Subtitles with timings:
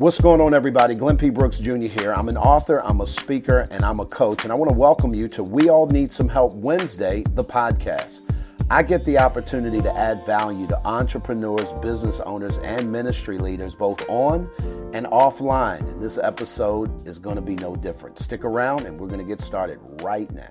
[0.00, 0.94] What's going on, everybody?
[0.94, 1.28] Glenn P.
[1.28, 1.74] Brooks Jr.
[1.74, 2.14] here.
[2.14, 5.12] I'm an author, I'm a speaker, and I'm a coach, and I want to welcome
[5.12, 8.22] you to We All Need Some Help Wednesday, the podcast.
[8.70, 14.02] I get the opportunity to add value to entrepreneurs, business owners, and ministry leaders, both
[14.08, 14.48] on
[14.94, 15.80] and offline.
[15.80, 18.18] And this episode is going to be no different.
[18.18, 20.48] Stick around, and we're going to get started right now.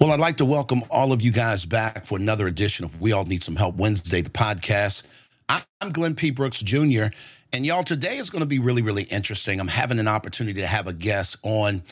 [0.00, 3.12] Well, I'd like to welcome all of you guys back for another edition of We
[3.12, 5.04] All Need Some Help Wednesday, the podcast.
[5.48, 5.62] I'm
[5.92, 6.30] Glenn P.
[6.30, 7.06] Brooks Jr.
[7.52, 9.60] And y'all, today is going to be really, really interesting.
[9.60, 11.82] I'm having an opportunity to have a guest on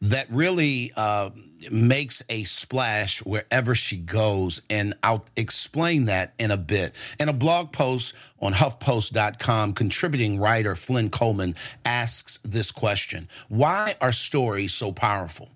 [0.00, 1.30] that really uh,
[1.70, 4.62] makes a splash wherever she goes.
[4.70, 6.94] And I'll explain that in a bit.
[7.20, 14.12] In a blog post on HuffPost.com, contributing writer Flynn Coleman asks this question Why are
[14.12, 15.50] stories so powerful?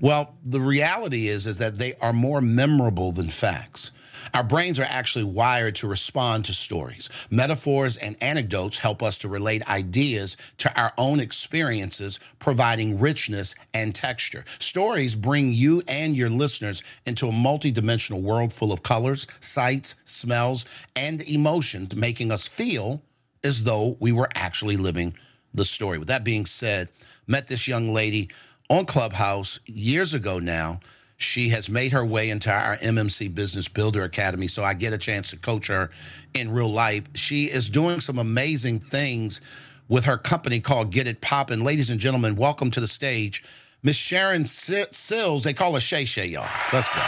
[0.00, 3.90] Well, the reality is, is that they are more memorable than facts.
[4.32, 7.10] Our brains are actually wired to respond to stories.
[7.30, 13.94] Metaphors and anecdotes help us to relate ideas to our own experiences, providing richness and
[13.94, 14.44] texture.
[14.58, 20.64] Stories bring you and your listeners into a multidimensional world full of colors, sights, smells,
[20.96, 23.02] and emotions, making us feel
[23.42, 25.14] as though we were actually living
[25.52, 25.98] the story.
[25.98, 26.88] With that being said,
[27.26, 28.30] met this young lady
[28.70, 30.80] on Clubhouse years ago now
[31.16, 34.98] she has made her way into our MMC Business Builder Academy, so I get a
[34.98, 35.90] chance to coach her
[36.34, 37.04] in real life.
[37.14, 39.40] She is doing some amazing things
[39.88, 41.62] with her company called Get It Poppin'.
[41.62, 43.44] Ladies and gentlemen, welcome to the stage,
[43.82, 45.44] Miss Sharon Sills.
[45.44, 46.48] They call her Shay Shay, y'all.
[46.72, 47.02] Let's go.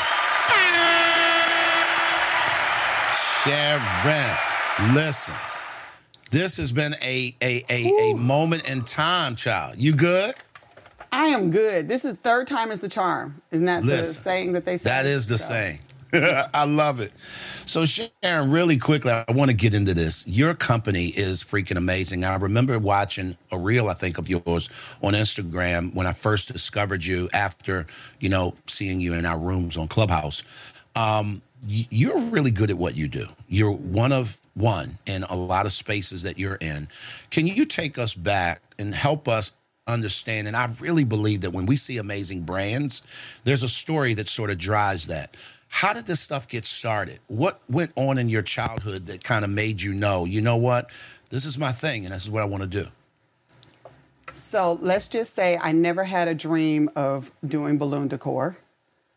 [3.45, 5.35] Sharon, listen.
[6.31, 9.77] This has been a a a, a moment in time, child.
[9.79, 10.35] You good?
[11.17, 11.89] I am good.
[11.89, 13.41] This is third time is the charm.
[13.51, 14.91] Isn't that Listen, the saying that they say?
[14.91, 15.55] That is the so.
[15.55, 15.79] saying.
[16.13, 17.13] I love it.
[17.65, 20.27] So, Sharon, really quickly, I want to get into this.
[20.29, 22.23] Your company is freaking amazing.
[22.23, 24.69] I remember watching a reel, I think, of yours
[25.03, 27.87] on Instagram when I first discovered you after,
[28.21, 30.43] you know, seeing you in our rooms on Clubhouse.
[30.97, 33.27] Um, you're really good at what you do.
[33.49, 36.89] You're one of one in a lot of spaces that you're in.
[37.31, 39.53] Can you take us back and help us
[39.87, 43.03] understand, and I really believe that when we see amazing brands,
[43.45, 45.37] there's a story that sort of drives that.
[45.69, 47.21] How did this stuff get started?
[47.29, 50.91] What went on in your childhood that kind of made you know, you know what,
[51.31, 52.89] this is my thing and this is what I want to do?
[54.33, 58.57] So let's just say I never had a dream of doing balloon decor.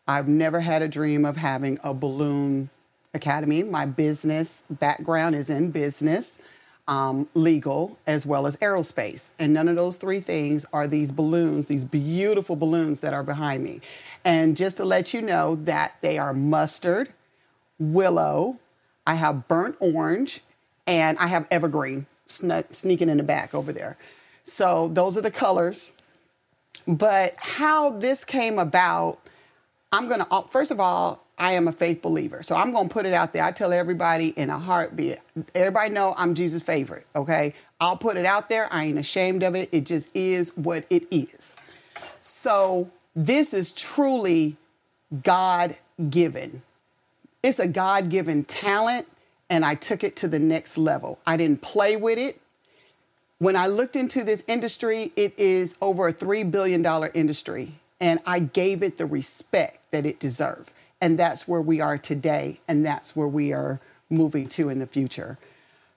[0.08, 2.70] I've never had a dream of having a balloon
[3.14, 3.62] academy.
[3.62, 6.38] My business background is in business
[6.88, 9.30] um, legal as well as aerospace.
[9.38, 13.62] And none of those three things are these balloons, these beautiful balloons that are behind
[13.62, 13.80] me.
[14.24, 17.10] And just to let you know that they are mustard,
[17.78, 18.58] willow,
[19.06, 20.42] I have burnt orange,
[20.86, 23.96] and I have evergreen sneaking in the back over there.
[24.44, 25.92] So those are the colors.
[26.86, 29.18] But how this came about,
[29.92, 32.42] I'm going to, first of all, I am a faith believer.
[32.42, 33.42] So I'm going to put it out there.
[33.42, 35.18] I tell everybody in a heartbeat.
[35.54, 37.54] Everybody know I'm Jesus' favorite, okay?
[37.80, 38.70] I'll put it out there.
[38.70, 39.70] I ain't ashamed of it.
[39.72, 41.56] It just is what it is.
[42.20, 44.58] So this is truly
[45.22, 45.76] God
[46.10, 46.62] given.
[47.42, 49.08] It's a God given talent,
[49.48, 51.18] and I took it to the next level.
[51.26, 52.38] I didn't play with it.
[53.38, 56.84] When I looked into this industry, it is over a $3 billion
[57.14, 60.72] industry, and I gave it the respect that it deserved.
[61.00, 63.80] And that's where we are today, and that's where we are
[64.10, 65.38] moving to in the future.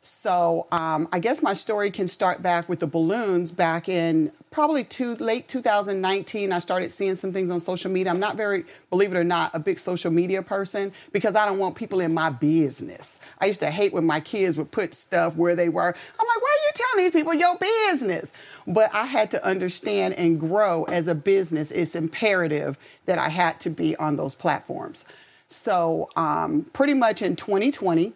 [0.06, 4.84] So um, I guess my story can start back with the balloons back in probably
[4.84, 6.52] too, late 2019.
[6.52, 8.12] I started seeing some things on social media.
[8.12, 11.58] I'm not very, believe it or not, a big social media person because I don't
[11.58, 13.22] want people in my business.
[13.40, 15.88] I used to hate when my kids would put stuff where they were.
[15.88, 18.34] I'm like, why are you telling these people your business?
[18.68, 21.72] But I had to understand and grow as a business.
[21.72, 25.06] It's imperative that I had to be on those platforms.
[25.48, 28.12] So um, pretty much in 2020,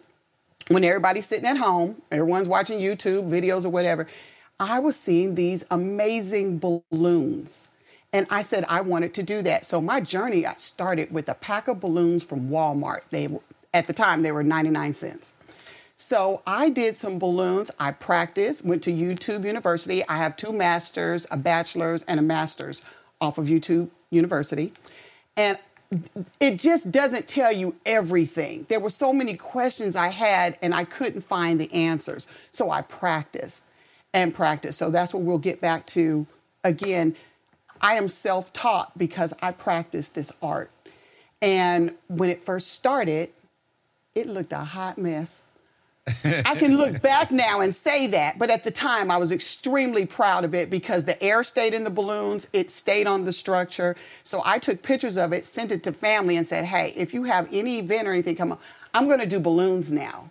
[0.69, 4.07] when everybody's sitting at home, everyone's watching YouTube videos or whatever,
[4.59, 7.67] I was seeing these amazing balloons.
[8.13, 9.65] And I said I wanted to do that.
[9.65, 13.01] So my journey I started with a pack of balloons from Walmart.
[13.11, 13.29] They
[13.73, 15.35] at the time they were 99 cents.
[15.95, 17.71] So I did some balloons.
[17.79, 20.07] I practiced, went to YouTube University.
[20.07, 22.81] I have two masters, a bachelor's and a master's
[23.19, 24.73] off of YouTube University.
[25.35, 25.57] And
[26.39, 28.65] it just doesn't tell you everything.
[28.69, 32.27] There were so many questions I had and I couldn't find the answers.
[32.51, 33.65] So I practiced
[34.13, 34.79] and practiced.
[34.79, 36.27] So that's what we'll get back to
[36.63, 37.15] again.
[37.81, 40.71] I am self taught because I practiced this art.
[41.41, 43.29] And when it first started,
[44.15, 45.43] it looked a hot mess.
[46.23, 50.05] I can look back now and say that, but at the time I was extremely
[50.05, 53.95] proud of it because the air stayed in the balloons, it stayed on the structure.
[54.23, 57.23] So I took pictures of it, sent it to family, and said, "Hey, if you
[57.23, 58.61] have any event or anything come up,
[58.93, 60.29] I'm going to do balloons now."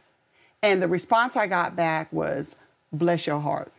[0.62, 2.56] And the response I got back was,
[2.93, 3.70] "Bless your heart."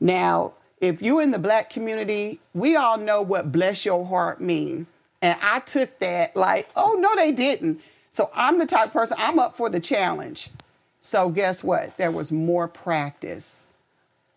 [0.00, 4.86] Now, if you're in the black community, we all know what "bless your heart" mean,
[5.22, 9.38] and I took that like, "Oh no, they didn't." So I'm the type person I'm
[9.38, 10.50] up for the challenge.
[11.04, 11.98] So guess what?
[11.98, 13.66] There was more practice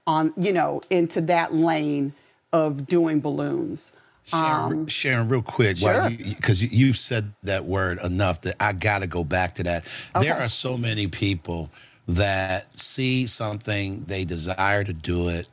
[0.05, 2.11] on, you know, into that lane
[2.51, 3.93] of doing balloons.
[4.25, 6.67] Sharon, um, Sharon real quick, because sure.
[6.69, 9.85] you, have said that word enough that I got to go back to that.
[10.13, 10.27] Okay.
[10.27, 11.69] There are so many people
[12.05, 15.47] that see something, they desire to do it,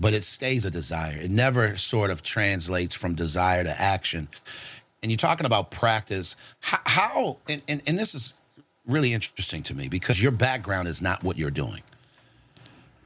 [0.00, 1.16] but it stays a desire.
[1.20, 4.26] It never sort of translates from desire to action.
[5.04, 6.34] And you're talking about practice.
[6.58, 8.34] How, how and, and, and this is
[8.86, 11.82] really interesting to me because your background is not what you're doing.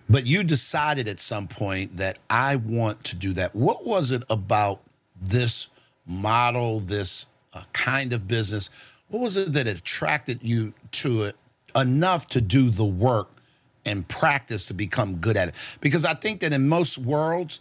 [0.09, 3.55] But you decided at some point that I want to do that.
[3.55, 4.81] What was it about
[5.21, 5.69] this
[6.07, 8.71] model, this uh, kind of business?
[9.09, 11.37] What was it that attracted you to it
[11.77, 13.31] enough to do the work
[13.87, 15.55] and practice to become good at it?
[15.81, 17.61] Because I think that in most worlds,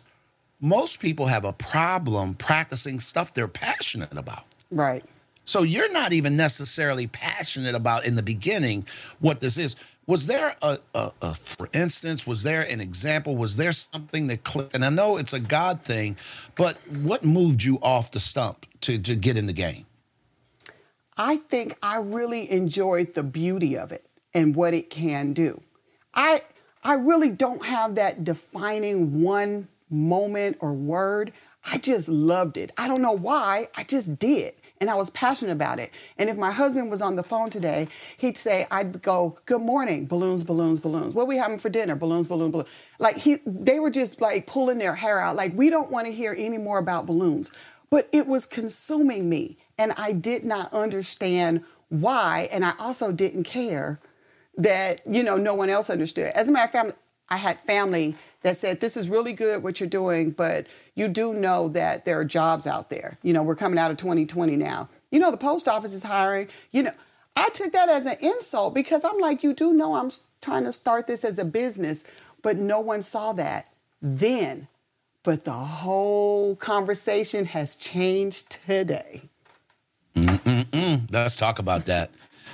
[0.59, 4.45] most people have a problem practicing stuff they're passionate about.
[4.71, 5.05] Right.
[5.49, 8.85] So you're not even necessarily passionate about in the beginning
[9.19, 9.75] what this is.
[10.05, 13.35] Was there a, a, a, for instance, was there an example?
[13.35, 14.75] Was there something that clicked?
[14.75, 16.17] And I know it's a God thing,
[16.55, 19.87] but what moved you off the stump to, to get in the game?
[21.17, 24.05] I think I really enjoyed the beauty of it
[24.35, 25.61] and what it can do.
[26.13, 26.43] I
[26.83, 31.33] I really don't have that defining one moment or word.
[31.65, 32.71] I just loved it.
[32.77, 35.91] I don't know why, I just did and I was passionate about it.
[36.17, 37.87] And if my husband was on the phone today,
[38.17, 41.13] he'd say, I'd go, "Good morning, balloons, balloons, balloons.
[41.13, 41.95] What we having for dinner?
[41.95, 45.35] Balloons, balloons, balloons." Like he, they were just like pulling their hair out.
[45.35, 47.51] Like we don't want to hear any more about balloons.
[47.89, 53.45] But it was consuming me, and I did not understand why, and I also didn't
[53.45, 53.99] care
[54.57, 56.27] that you know no one else understood.
[56.27, 56.99] As a matter of fact,
[57.29, 61.33] I had family that said, This is really good what you're doing, but you do
[61.33, 63.17] know that there are jobs out there.
[63.23, 64.89] You know, we're coming out of 2020 now.
[65.11, 66.47] You know, the post office is hiring.
[66.71, 66.91] You know,
[67.35, 70.73] I took that as an insult because I'm like, You do know I'm trying to
[70.73, 72.03] start this as a business,
[72.41, 74.67] but no one saw that then.
[75.23, 79.23] But the whole conversation has changed today.
[80.15, 81.11] Mm-mm-mm.
[81.11, 82.09] Let's talk about that.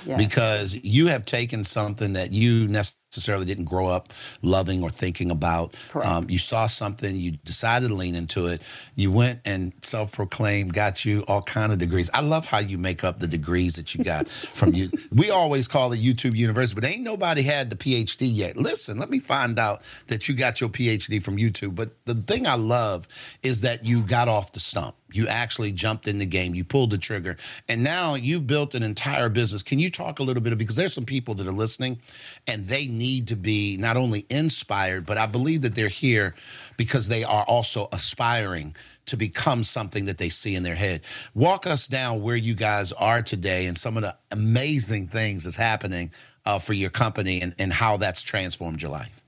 [0.06, 0.18] Yes.
[0.18, 4.12] Because you have taken something that you necessarily necessarily didn't grow up
[4.42, 5.74] loving or thinking about.
[5.94, 8.60] Um, you saw something, you decided to lean into it.
[8.94, 12.10] You went and self-proclaimed, got you all kind of degrees.
[12.12, 14.90] I love how you make up the degrees that you got from you.
[15.12, 18.56] We always call it YouTube University, but ain't nobody had the PhD yet.
[18.56, 21.74] Listen, let me find out that you got your PhD from YouTube.
[21.74, 23.08] But the thing I love
[23.42, 24.94] is that you got off the stump.
[25.16, 26.54] You actually jumped in the game.
[26.54, 27.36] You pulled the trigger,
[27.68, 29.62] and now you've built an entire business.
[29.62, 31.98] Can you talk a little bit of because there's some people that are listening,
[32.46, 36.34] and they need to be not only inspired, but I believe that they're here
[36.76, 38.76] because they are also aspiring
[39.06, 41.00] to become something that they see in their head.
[41.34, 45.56] Walk us down where you guys are today and some of the amazing things that's
[45.56, 46.10] happening
[46.44, 49.22] uh, for your company and, and how that's transformed your life.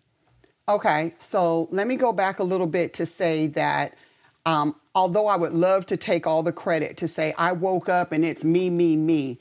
[0.68, 3.94] Okay, so let me go back a little bit to say that
[4.48, 8.12] um, although I would love to take all the credit to say I woke up
[8.12, 9.40] and it's me, me, me,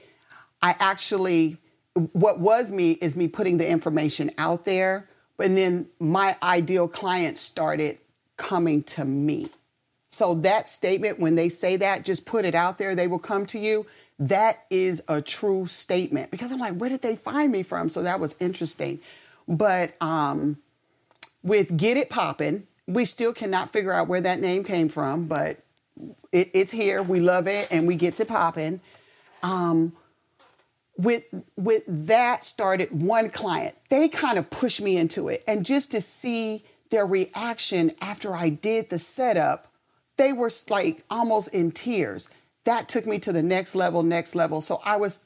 [0.61, 1.59] I actually,
[1.93, 7.39] what was me is me putting the information out there, but then my ideal clients
[7.39, 7.99] started
[8.35, 9.47] coming to me.
[10.09, 13.45] So that statement, when they say that, just put it out there, they will come
[13.45, 13.85] to you.
[14.19, 17.87] That is a true statement because I'm like, where did they find me from?
[17.87, 18.99] So that was interesting.
[19.47, 20.57] But um,
[21.43, 25.59] with Get It Poppin', we still cannot figure out where that name came from, but
[26.31, 27.03] it, it's here.
[27.03, 28.79] We love it, and we get to popping.
[29.43, 29.93] Um,
[30.97, 31.25] with
[31.55, 33.75] with that started one client.
[33.89, 38.49] They kind of pushed me into it, and just to see their reaction after I
[38.49, 39.67] did the setup,
[40.15, 42.29] they were like almost in tears.
[42.63, 44.59] That took me to the next level, next level.
[44.61, 45.23] So I was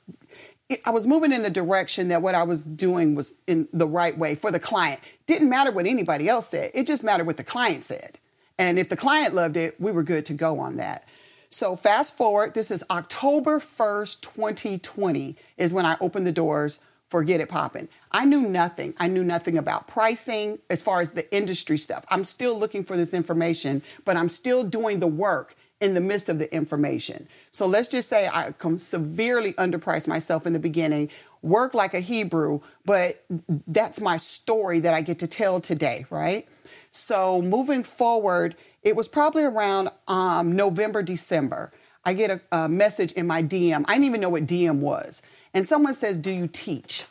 [0.86, 4.18] I was moving in the direction that what I was doing was in the right
[4.18, 5.00] way for the client.
[5.28, 6.72] Didn't matter what anybody else said.
[6.74, 8.20] It just mattered what the client said.
[8.58, 11.08] And if the client loved it, we were good to go on that.
[11.50, 17.24] So fast forward, this is October 1st, 2020 is when I opened the doors for
[17.24, 17.90] Get It Poppin'.
[18.14, 18.96] I knew nothing.
[18.98, 22.06] I knew nothing about pricing as far as the industry stuff.
[22.10, 26.30] I'm still looking for this information, but I'm still doing the work in the midst
[26.30, 27.28] of the information.
[27.52, 31.10] So let's just say I come severely underpriced myself in the beginning.
[31.42, 33.26] work like a Hebrew, but
[33.66, 36.48] that's my story that I get to tell today, right?
[36.92, 41.72] So moving forward, it was probably around um, November, December.
[42.06, 43.84] I get a, a message in my DM.
[43.88, 45.24] I didn't even know what DM was.
[45.54, 47.06] And someone says, Do you teach?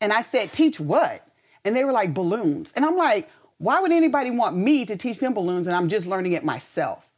[0.00, 1.26] And I said, Teach what?
[1.64, 2.72] And they were like, Balloons.
[2.76, 3.28] And I'm like,
[3.58, 7.09] Why would anybody want me to teach them balloons and I'm just learning it myself?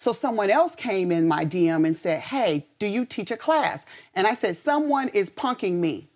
[0.00, 3.84] So someone else came in my DM and said, Hey, do you teach a class?
[4.14, 6.08] And I said, Someone is punking me.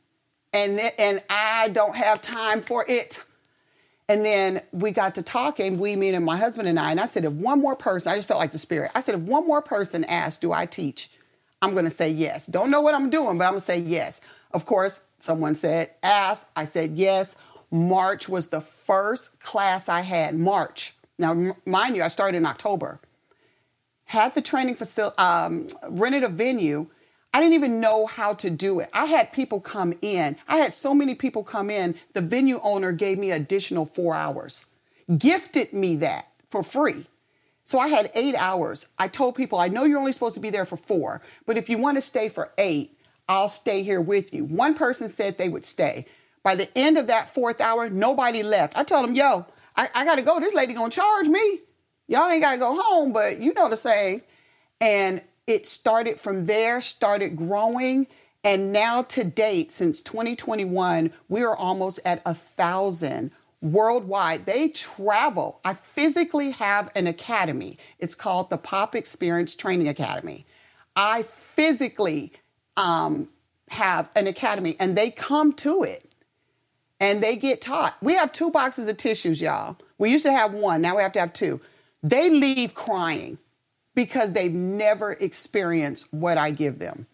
[0.55, 3.23] And, th- and I don't have time for it.
[4.09, 6.93] And then we got to talking, we, me, and my husband and I.
[6.93, 8.91] And I said, if one more person, I just felt like the spirit.
[8.95, 11.11] I said, if one more person asks, do I teach?
[11.62, 12.47] I'm going to say yes.
[12.47, 14.21] Don't know what I'm doing, but I'm going to say yes.
[14.53, 16.49] Of course, someone said, ask.
[16.55, 17.35] I said yes.
[17.71, 20.38] March was the first class I had.
[20.38, 20.95] March.
[21.19, 23.00] Now, mind you, I started in October.
[24.06, 26.88] Had the training facility, um, rented a venue,
[27.32, 28.88] I didn't even know how to do it.
[28.92, 30.37] I had people come in.
[30.46, 31.96] I had so many people come in.
[32.12, 34.66] The venue owner gave me additional four hours,
[35.18, 37.06] gifted me that for free.
[37.64, 38.87] So I had eight hours.
[38.99, 41.68] I told people, I know you're only supposed to be there for four, but if
[41.68, 42.96] you want to stay for eight,
[43.28, 44.44] I'll stay here with you.
[44.44, 46.06] One person said they would stay.
[46.42, 48.76] By the end of that fourth hour, nobody left.
[48.76, 49.46] I told them, yo,
[49.76, 50.38] I, I got to go.
[50.38, 51.61] This lady going to charge me.
[52.06, 54.23] Y'all ain't got to go home, but you know the saying.
[54.80, 58.06] And it started from there, started growing.
[58.42, 63.30] And now to date, since 2021, we are almost at a thousand
[63.62, 64.44] worldwide.
[64.44, 65.61] They travel.
[65.64, 67.78] I physically have an academy.
[67.99, 70.44] It's called the Pop Experience Training Academy.
[70.94, 72.32] I physically
[72.76, 73.28] um,
[73.70, 76.11] have an academy and they come to it
[77.00, 77.96] and they get taught.
[78.02, 79.76] We have two boxes of tissues, y'all.
[79.99, 81.61] We used to have one, now we have to have two.
[82.04, 83.38] They leave crying
[83.94, 87.06] because they've never experienced what I give them.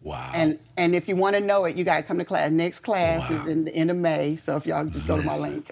[0.00, 0.30] Wow.
[0.32, 2.50] And and if you want to know it, you got to come to class.
[2.50, 3.36] Next class wow.
[3.36, 4.36] is in the end of May.
[4.36, 5.70] So if y'all just go listen, to my link.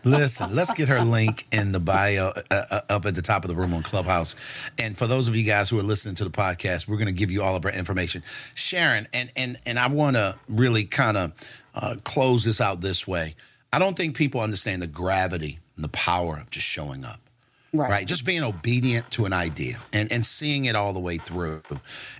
[0.04, 3.48] listen, let's get her link in the bio uh, uh, up at the top of
[3.48, 4.36] the room on Clubhouse.
[4.78, 7.12] And for those of you guys who are listening to the podcast, we're going to
[7.12, 8.22] give you all of our information.
[8.54, 11.32] Sharon, and and and I want to really kind of
[11.74, 13.34] uh, close this out this way.
[13.70, 17.20] I don't think people understand the gravity and the power of just showing up.
[17.72, 17.90] Right.
[17.90, 18.06] right.
[18.06, 21.62] Just being obedient to an idea and, and seeing it all the way through.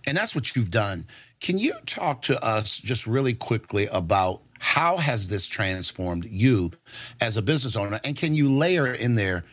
[0.07, 1.07] And that's what you've done.
[1.40, 6.73] Can you talk to us just really quickly about how has this transformed you
[7.21, 7.99] as a business owner?
[8.05, 9.45] And can you layer in there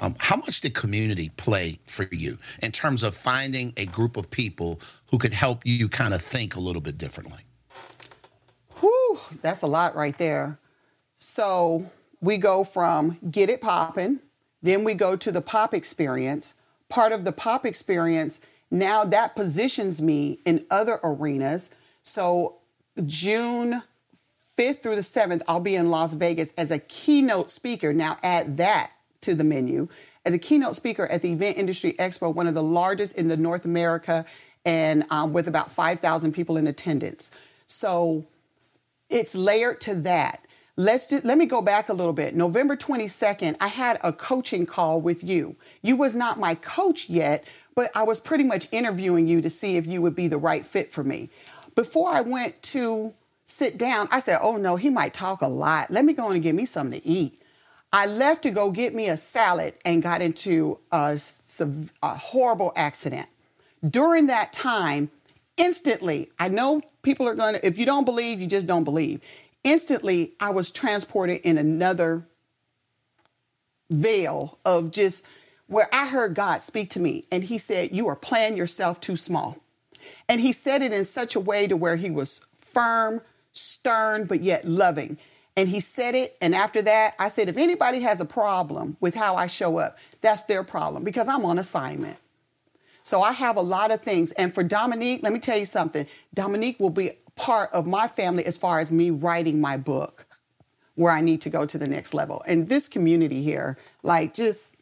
[0.00, 4.30] um, how much did community play for you in terms of finding a group of
[4.30, 7.40] people who could help you kind of think a little bit differently?
[8.78, 10.58] Whew, that's a lot right there.
[11.16, 11.84] So
[12.20, 14.20] we go from get it popping
[14.62, 16.54] then we go to the pop experience.
[16.88, 18.40] Part of the pop experience,
[18.70, 21.70] now that positions me in other arenas.
[22.02, 22.56] So,
[23.06, 23.82] June
[24.58, 27.92] 5th through the 7th, I'll be in Las Vegas as a keynote speaker.
[27.92, 29.88] Now, add that to the menu.
[30.24, 33.36] As a keynote speaker at the Event Industry Expo, one of the largest in the
[33.36, 34.26] North America,
[34.64, 37.30] and um, with about 5,000 people in attendance.
[37.66, 38.26] So,
[39.08, 40.44] it's layered to that.
[40.76, 42.34] Let's do, let me go back a little bit.
[42.34, 45.56] November 22nd, I had a coaching call with you.
[45.82, 49.76] You was not my coach yet, but I was pretty much interviewing you to see
[49.76, 51.28] if you would be the right fit for me.
[51.74, 55.90] Before I went to sit down, I said, "Oh no, he might talk a lot.
[55.90, 57.40] Let me go and get me something to eat."
[57.92, 61.18] I left to go get me a salad and got into a,
[62.02, 63.28] a horrible accident.
[63.88, 65.10] During that time,
[65.56, 69.20] instantly, I know people are going to, if you don't believe, you just don't believe
[69.64, 72.26] instantly I was transported in another
[73.90, 75.24] veil of just
[75.66, 79.16] where I heard God speak to me and he said, You are playing yourself too
[79.16, 79.58] small.
[80.28, 83.20] And he said it in such a way to where he was firm,
[83.52, 85.18] stern, but yet loving.
[85.56, 86.36] And he said it.
[86.40, 89.98] And after that, I said, if anybody has a problem with how I show up,
[90.20, 92.16] that's their problem because I'm on assignment.
[93.02, 94.30] So I have a lot of things.
[94.32, 98.44] And for Dominique, let me tell you something Dominique will be part of my family
[98.44, 100.26] as far as me writing my book
[100.94, 102.42] where I need to go to the next level.
[102.46, 104.76] And this community here, like just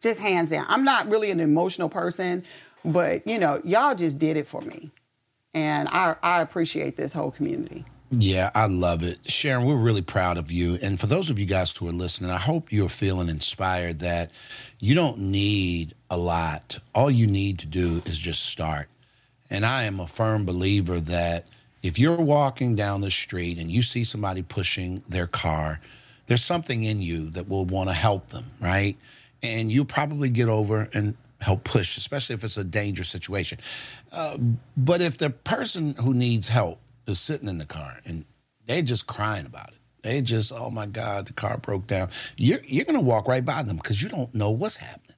[0.00, 0.64] just hands down.
[0.68, 2.44] I'm not really an emotional person,
[2.84, 4.90] but you know, y'all just did it for me.
[5.52, 7.84] And I I appreciate this whole community.
[8.12, 9.30] Yeah, I love it.
[9.30, 10.78] Sharon, we're really proud of you.
[10.82, 14.32] And for those of you guys who are listening, I hope you're feeling inspired that
[14.80, 16.78] you don't need a lot.
[16.92, 18.88] All you need to do is just start.
[19.48, 21.46] And I am a firm believer that
[21.82, 25.80] if you're walking down the street and you see somebody pushing their car,
[26.26, 28.96] there's something in you that will want to help them, right?
[29.42, 33.58] And you'll probably get over and help push, especially if it's a dangerous situation.
[34.12, 34.36] Uh,
[34.76, 38.24] but if the person who needs help is sitting in the car and
[38.66, 39.74] they're just crying about it.
[40.02, 42.08] They just, oh my God, the car broke down.
[42.36, 45.09] You're you're gonna walk right by them because you don't know what's happening.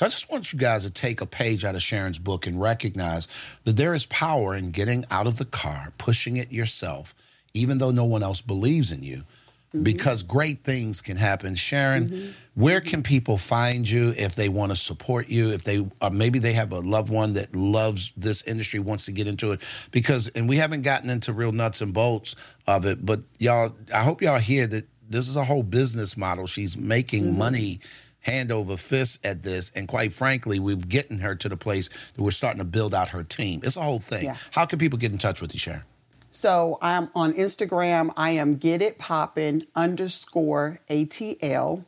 [0.00, 2.58] So I just want you guys to take a page out of Sharon's book and
[2.58, 3.28] recognize
[3.64, 7.14] that there is power in getting out of the car, pushing it yourself,
[7.52, 9.16] even though no one else believes in you.
[9.18, 9.82] Mm-hmm.
[9.82, 11.54] Because great things can happen.
[11.54, 12.30] Sharon, mm-hmm.
[12.54, 15.50] where can people find you if they want to support you?
[15.50, 19.12] If they uh, maybe they have a loved one that loves this industry, wants to
[19.12, 19.60] get into it.
[19.90, 24.02] Because and we haven't gotten into real nuts and bolts of it, but y'all, I
[24.02, 26.46] hope y'all hear that this is a whole business model.
[26.46, 27.38] She's making mm-hmm.
[27.38, 27.80] money
[28.20, 29.70] hand over fist at this.
[29.74, 33.10] And quite frankly, we're getting her to the place that we're starting to build out
[33.10, 33.60] her team.
[33.64, 34.24] It's a whole thing.
[34.24, 34.36] Yeah.
[34.52, 35.82] How can people get in touch with you, Sharon?
[36.30, 38.12] So I'm on Instagram.
[38.16, 41.84] I am get it poppin underscore ATL.